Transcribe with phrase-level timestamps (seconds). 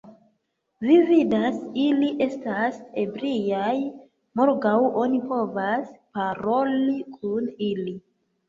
[0.85, 3.75] Vi vidas, ili estas ebriaj,
[4.41, 7.99] morgaŭ oni povos paroli kun ili!